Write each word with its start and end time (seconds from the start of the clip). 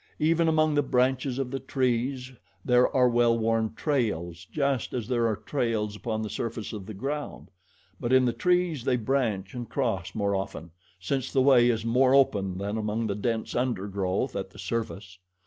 Even 0.17 0.47
among 0.47 0.73
the 0.73 0.81
branches 0.81 1.37
of 1.37 1.51
the 1.51 1.59
trees 1.59 2.31
there 2.65 2.91
are 2.91 3.07
well 3.07 3.37
worn 3.37 3.71
trails, 3.75 4.45
just 4.51 4.95
as 4.95 5.07
there 5.07 5.27
are 5.27 5.35
trails 5.35 5.95
upon 5.95 6.23
the 6.23 6.29
surface 6.31 6.73
of 6.73 6.87
the 6.87 6.93
ground; 6.95 7.51
but 7.99 8.11
in 8.11 8.25
the 8.25 8.33
trees 8.33 8.83
they 8.83 8.95
branch 8.97 9.53
and 9.53 9.69
cross 9.69 10.15
more 10.15 10.33
often, 10.35 10.71
since 10.99 11.31
the 11.31 11.39
way 11.43 11.69
is 11.69 11.85
more 11.85 12.15
open 12.15 12.57
than 12.57 12.79
among 12.79 13.05
the 13.05 13.13
dense 13.13 13.55
undergrowth 13.55 14.35
at 14.35 14.49
the 14.49 14.57
surface. 14.57 15.19